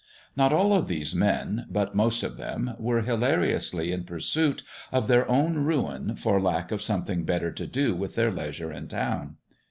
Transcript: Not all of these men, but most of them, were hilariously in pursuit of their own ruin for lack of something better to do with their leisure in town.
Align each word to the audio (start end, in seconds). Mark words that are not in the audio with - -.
Not 0.35 0.51
all 0.51 0.73
of 0.73 0.87
these 0.87 1.13
men, 1.13 1.67
but 1.69 1.93
most 1.93 2.23
of 2.23 2.35
them, 2.35 2.73
were 2.79 3.01
hilariously 3.03 3.91
in 3.91 4.03
pursuit 4.03 4.63
of 4.91 5.07
their 5.07 5.29
own 5.29 5.59
ruin 5.63 6.15
for 6.15 6.41
lack 6.41 6.71
of 6.71 6.81
something 6.81 7.23
better 7.23 7.51
to 7.51 7.67
do 7.67 7.95
with 7.95 8.15
their 8.15 8.31
leisure 8.31 8.71
in 8.71 8.87
town. 8.87 9.35